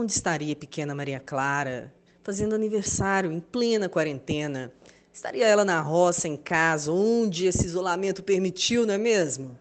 Onde 0.00 0.12
estaria 0.12 0.54
pequena 0.54 0.94
Maria 0.94 1.18
Clara, 1.18 1.92
fazendo 2.22 2.54
aniversário 2.54 3.32
em 3.32 3.40
plena 3.40 3.88
quarentena? 3.88 4.72
Estaria 5.12 5.44
ela 5.44 5.64
na 5.64 5.80
roça, 5.80 6.28
em 6.28 6.36
casa, 6.36 6.92
onde 6.92 7.46
esse 7.46 7.66
isolamento 7.66 8.22
permitiu, 8.22 8.86
não 8.86 8.94
é 8.94 8.98
mesmo? 8.98 9.58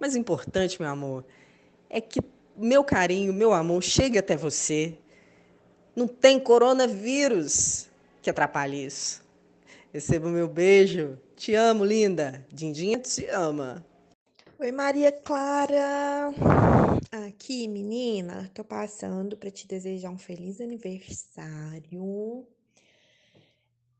Mas 0.00 0.14
o 0.14 0.18
importante, 0.18 0.80
meu 0.80 0.90
amor, 0.90 1.22
é 1.90 2.00
que 2.00 2.18
meu 2.56 2.82
carinho, 2.82 3.30
meu 3.34 3.52
amor 3.52 3.82
chegue 3.82 4.16
até 4.16 4.34
você. 4.34 4.96
Não 5.94 6.08
tem 6.08 6.40
coronavírus 6.40 7.86
que 8.22 8.30
atrapalhe 8.30 8.86
isso. 8.86 9.22
Receba 9.92 10.28
o 10.28 10.30
meu 10.30 10.48
beijo. 10.48 11.18
Te 11.36 11.54
amo, 11.54 11.84
linda. 11.84 12.42
Dindinha 12.50 12.98
te 12.98 13.26
ama. 13.26 13.84
Oi, 14.56 14.70
Maria 14.70 15.10
Clara. 15.10 16.30
Aqui, 17.10 17.66
menina, 17.66 18.48
tô 18.54 18.62
passando 18.62 19.36
para 19.36 19.50
te 19.50 19.66
desejar 19.66 20.10
um 20.10 20.16
feliz 20.18 20.60
aniversário. 20.60 22.46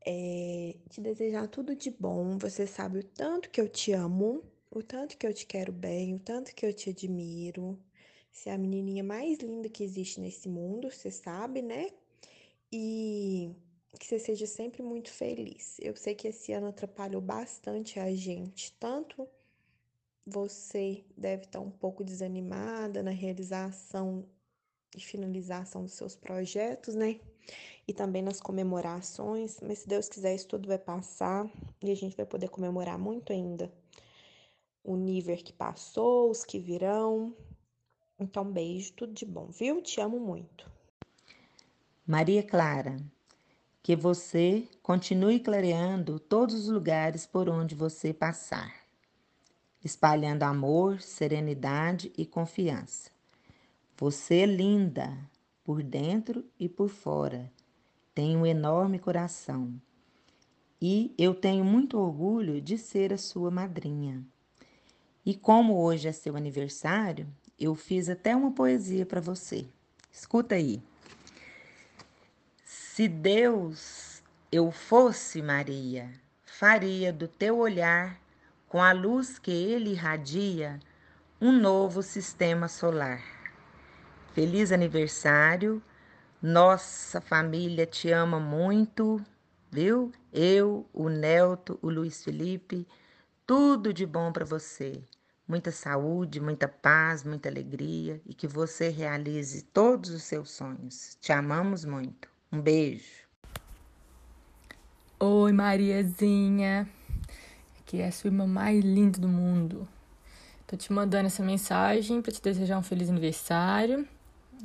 É, 0.05 0.75
te 0.89 1.01
desejar 1.01 1.49
tudo 1.49 1.75
de 1.75 1.91
bom. 1.91 2.37
Você 2.37 2.65
sabe 2.65 2.99
o 2.99 3.03
tanto 3.03 3.49
que 3.49 3.59
eu 3.59 3.67
te 3.67 3.91
amo, 3.91 4.43
o 4.71 4.81
tanto 4.81 5.17
que 5.17 5.27
eu 5.27 5.33
te 5.33 5.45
quero 5.45 5.73
bem, 5.73 6.15
o 6.15 6.19
tanto 6.19 6.55
que 6.55 6.65
eu 6.65 6.73
te 6.73 6.89
admiro. 6.89 7.77
Você 8.31 8.49
é 8.49 8.53
a 8.53 8.57
menininha 8.57 9.03
mais 9.03 9.39
linda 9.39 9.67
que 9.67 9.83
existe 9.83 10.21
nesse 10.21 10.47
mundo, 10.47 10.89
você 10.89 11.11
sabe, 11.11 11.61
né? 11.61 11.89
E 12.71 13.51
que 13.99 14.07
você 14.07 14.19
seja 14.19 14.47
sempre 14.47 14.81
muito 14.81 15.11
feliz. 15.11 15.77
Eu 15.81 15.95
sei 15.97 16.15
que 16.15 16.29
esse 16.29 16.53
ano 16.53 16.67
atrapalhou 16.67 17.21
bastante 17.21 17.99
a 17.99 18.13
gente, 18.15 18.71
tanto 18.79 19.27
você 20.25 21.05
deve 21.15 21.43
estar 21.43 21.59
um 21.59 21.69
pouco 21.69 22.03
desanimada 22.03 23.03
na 23.03 23.11
realização 23.11 24.25
e 24.95 24.99
finalização 24.99 25.83
dos 25.83 25.93
seus 25.93 26.15
projetos, 26.15 26.95
né? 26.95 27.19
E 27.87 27.93
também 27.93 28.23
nas 28.23 28.41
comemorações, 28.41 29.59
mas 29.61 29.79
se 29.79 29.87
Deus 29.87 30.09
quiser, 30.09 30.33
isso 30.33 30.47
tudo 30.47 30.67
vai 30.67 30.79
passar 30.79 31.47
e 31.81 31.91
a 31.91 31.95
gente 31.95 32.17
vai 32.17 32.25
poder 32.25 32.49
comemorar 32.49 32.97
muito 32.97 33.31
ainda 33.31 33.71
o 34.83 34.95
nível 34.95 35.37
que 35.37 35.53
passou, 35.53 36.31
os 36.31 36.43
que 36.43 36.59
virão. 36.59 37.35
Então, 38.17 38.51
beijo, 38.51 38.93
tudo 38.93 39.13
de 39.13 39.25
bom, 39.25 39.47
viu? 39.47 39.81
Te 39.81 40.01
amo 40.01 40.19
muito. 40.19 40.71
Maria 42.07 42.41
Clara, 42.41 42.97
que 43.83 43.95
você 43.95 44.67
continue 44.81 45.39
clareando 45.39 46.19
todos 46.19 46.55
os 46.55 46.69
lugares 46.69 47.27
por 47.27 47.49
onde 47.49 47.75
você 47.75 48.13
passar 48.13 48.84
espalhando 49.85 50.41
amor, 50.41 50.99
serenidade 50.99 52.11
e 52.17 52.25
confiança. 52.25 53.11
Você 53.95 54.37
é 54.39 54.45
linda 54.47 55.15
por 55.63 55.83
dentro 55.83 56.43
e 56.59 56.67
por 56.67 56.89
fora. 56.89 57.51
Tem 58.15 58.35
um 58.35 58.47
enorme 58.47 58.97
coração. 58.97 59.79
E 60.81 61.13
eu 61.19 61.35
tenho 61.35 61.63
muito 61.63 61.99
orgulho 61.99 62.59
de 62.59 62.79
ser 62.79 63.13
a 63.13 63.17
sua 63.17 63.51
madrinha. 63.51 64.25
E 65.23 65.35
como 65.35 65.77
hoje 65.77 66.07
é 66.07 66.11
seu 66.11 66.35
aniversário, 66.35 67.27
eu 67.59 67.75
fiz 67.75 68.09
até 68.09 68.35
uma 68.35 68.51
poesia 68.51 69.05
para 69.05 69.21
você. 69.21 69.67
Escuta 70.11 70.55
aí. 70.55 70.81
Se 72.63 73.07
Deus 73.07 74.23
eu 74.51 74.71
fosse 74.71 75.43
Maria, 75.43 76.09
faria 76.43 77.13
do 77.13 77.27
teu 77.27 77.59
olhar 77.59 78.24
com 78.67 78.81
a 78.81 78.91
luz 78.91 79.39
que 79.39 79.51
ele 79.51 79.91
irradia, 79.91 80.79
um 81.39 81.51
novo 81.51 82.01
sistema 82.01 82.67
solar. 82.67 83.21
Feliz 84.33 84.71
aniversário, 84.71 85.81
nossa 86.41 87.21
família 87.21 87.85
te 87.85 88.11
ama 88.11 88.39
muito, 88.39 89.21
viu? 89.71 90.11
Eu, 90.31 90.87
o 90.93 91.09
Nelto, 91.09 91.79
o 91.81 91.89
Luiz 91.89 92.23
Felipe, 92.23 92.87
tudo 93.45 93.93
de 93.93 94.05
bom 94.05 94.31
para 94.31 94.45
você. 94.45 95.01
Muita 95.47 95.71
saúde, 95.71 96.41
muita 96.41 96.67
paz, 96.67 97.23
muita 97.23 97.47
alegria 97.47 98.19
e 98.25 98.33
que 98.33 98.47
você 98.47 98.89
realize 98.89 99.61
todos 99.61 100.09
os 100.09 100.23
seus 100.23 100.49
sonhos. 100.49 101.17
Te 101.21 101.31
amamos 101.31 101.85
muito. 101.85 102.27
Um 102.51 102.59
beijo. 102.59 103.25
Oi, 105.19 105.51
Mariazinha 105.51 106.89
que 107.95 108.01
é 108.01 108.11
sua 108.11 108.27
irmã 108.27 108.45
mais 108.45 108.83
linda 108.83 109.19
do 109.19 109.27
mundo. 109.27 109.87
Tô 110.67 110.75
te 110.75 110.91
mandando 110.91 111.27
essa 111.27 111.41
mensagem 111.41 112.21
para 112.21 112.31
te 112.31 112.41
desejar 112.41 112.77
um 112.77 112.83
feliz 112.83 113.09
aniversário, 113.09 114.05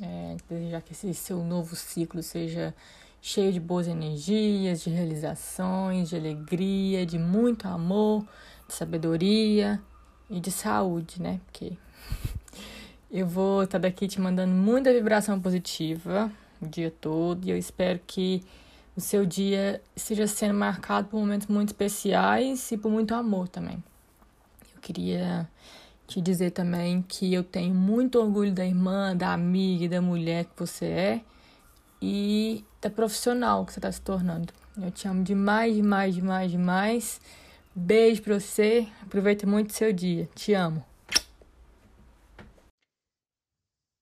é, 0.01 0.35
desejar 0.49 0.81
que 0.81 0.91
esse 0.91 1.13
seu 1.13 1.41
novo 1.41 1.73
ciclo 1.73 2.21
seja 2.21 2.75
cheio 3.21 3.53
de 3.53 3.59
boas 3.59 3.87
energias, 3.87 4.81
de 4.81 4.89
realizações, 4.89 6.09
de 6.09 6.17
alegria, 6.17 7.05
de 7.05 7.17
muito 7.17 7.67
amor, 7.69 8.27
de 8.67 8.73
sabedoria 8.73 9.81
e 10.29 10.41
de 10.41 10.51
saúde, 10.51 11.21
né? 11.21 11.39
Porque 11.45 11.77
eu 13.09 13.25
vou 13.25 13.63
estar 13.63 13.79
tá 13.79 13.87
daqui 13.87 14.09
te 14.09 14.19
mandando 14.19 14.53
muita 14.53 14.91
vibração 14.91 15.39
positiva 15.39 16.29
o 16.61 16.67
dia 16.67 16.91
todo 16.91 17.45
e 17.45 17.51
eu 17.51 17.57
espero 17.57 17.97
que 18.05 18.43
o 18.95 19.01
seu 19.01 19.25
dia 19.25 19.81
esteja 19.95 20.27
sendo 20.27 20.53
marcado 20.53 21.07
por 21.07 21.19
momentos 21.19 21.47
muito 21.47 21.69
especiais 21.69 22.71
e 22.71 22.77
por 22.77 22.91
muito 22.91 23.13
amor 23.13 23.47
também. 23.47 23.83
Eu 24.75 24.81
queria 24.81 25.49
te 26.07 26.19
dizer 26.19 26.51
também 26.51 27.01
que 27.01 27.33
eu 27.33 27.43
tenho 27.43 27.73
muito 27.73 28.19
orgulho 28.19 28.53
da 28.53 28.65
irmã, 28.65 29.15
da 29.15 29.33
amiga 29.33 29.85
e 29.85 29.89
da 29.89 30.01
mulher 30.01 30.45
que 30.45 30.59
você 30.59 30.85
é 30.85 31.21
e 32.01 32.65
da 32.81 32.89
profissional 32.89 33.65
que 33.65 33.73
você 33.73 33.79
está 33.79 33.91
se 33.91 34.01
tornando. 34.01 34.53
Eu 34.81 34.91
te 34.91 35.07
amo 35.07 35.23
demais, 35.23 35.75
demais, 35.75 36.15
demais, 36.15 36.51
demais. 36.51 37.21
Beijo 37.73 38.21
pra 38.21 38.39
você. 38.39 38.87
Aproveita 39.01 39.47
muito 39.47 39.73
seu 39.73 39.93
dia. 39.93 40.29
Te 40.35 40.53
amo. 40.53 40.83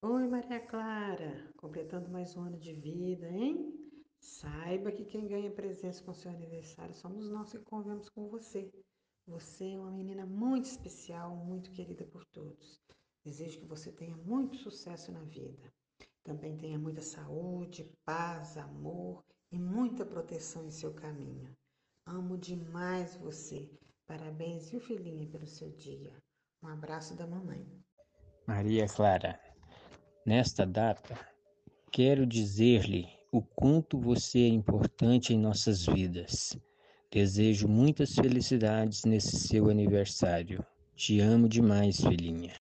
Oi, 0.04 0.28
Maria 0.28 0.60
Clara. 0.60 1.46
Completando 1.58 2.10
mais 2.10 2.36
um 2.36 2.42
ano 2.42 2.58
de 2.58 2.74
vida, 2.74 3.28
hein? 3.28 3.79
Saiba 4.19 4.91
que 4.91 5.06
quem 5.06 5.28
ganha 5.28 5.52
presença 5.52 6.03
com 6.03 6.13
seu 6.13 6.30
aniversário 6.31 6.94
somos 6.94 7.30
nós 7.30 7.52
que 7.52 7.59
convivemos 7.59 8.09
com 8.09 8.28
você. 8.28 8.72
Você 9.25 9.74
é 9.74 9.80
uma 9.80 9.91
menina 9.91 10.25
muito 10.25 10.66
especial, 10.66 11.35
muito 11.35 11.72
querida 11.72 12.06
por 12.06 12.25
todos. 12.25 12.81
Desejo 13.24 13.59
que 13.59 13.66
você 13.66 13.91
tenha 13.91 14.16
muito 14.18 14.57
sucesso 14.57 15.12
na 15.12 15.24
vida. 15.24 15.72
Também 16.24 16.57
tenha 16.57 16.78
muita 16.78 17.02
saúde, 17.02 17.91
paz, 18.06 18.57
amor 18.57 19.24
e 19.52 19.59
muita 19.59 20.06
proteção 20.06 20.66
em 20.66 20.72
seu 20.72 20.94
caminho. 20.94 21.56
Amo 22.06 22.38
demais 22.38 23.16
você. 23.18 23.69
Parabéns, 24.06 24.69
viu, 24.69 24.81
filhinha, 24.81 25.28
pelo 25.28 25.47
seu 25.47 25.69
dia. 25.72 26.12
Um 26.63 26.68
abraço 26.68 27.16
da 27.16 27.28
mamãe. 27.28 27.66
Maria 28.47 28.88
Clara, 28.88 29.40
nesta 30.25 30.66
data, 30.66 31.16
quero 31.91 32.25
dizer-lhe 32.25 33.19
o 33.32 33.42
quanto 33.42 34.00
você 34.00 34.40
é 34.40 34.48
importante 34.48 35.34
em 35.34 35.40
nossas 35.40 35.86
vidas. 35.86 36.58
Desejo 37.12 37.68
muitas 37.68 38.16
felicidades 38.16 39.06
nesse 39.06 39.38
seu 39.48 39.70
aniversário. 39.70 40.66
Te 40.96 41.20
amo 41.20 41.48
demais, 41.48 42.02
filhinha. 42.02 42.54